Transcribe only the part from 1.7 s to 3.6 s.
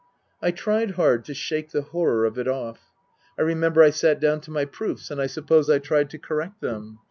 horror of it off. I